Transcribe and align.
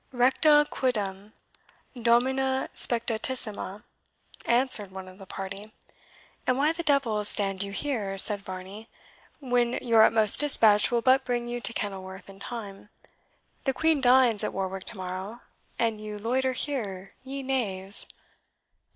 "RECTE 0.11 0.65
QUIDEM, 0.71 1.33
DOMINE 2.01 2.69
SPECTATISSIME," 2.73 3.83
answered 4.47 4.89
one 4.89 5.07
of 5.07 5.19
the 5.19 5.27
party. 5.27 5.73
"And 6.47 6.57
why 6.57 6.71
the 6.71 6.81
devil 6.81 7.23
stand 7.23 7.61
you 7.61 7.71
here?" 7.71 8.17
said 8.17 8.41
Varney, 8.41 8.89
"when 9.39 9.73
your 9.73 10.01
utmost 10.01 10.39
dispatch 10.39 10.89
will 10.89 11.03
but 11.03 11.23
bring 11.23 11.47
you 11.47 11.61
to 11.61 11.71
Kenilworth 11.71 12.31
in 12.31 12.39
time? 12.39 12.89
The 13.65 13.75
Queen 13.75 14.01
dines 14.01 14.43
at 14.43 14.53
Warwick 14.53 14.85
to 14.85 14.97
morrow, 14.97 15.41
and 15.77 16.01
you 16.01 16.17
loiter 16.17 16.53
here, 16.53 17.13
ye 17.23 17.43
knaves." 17.43 18.07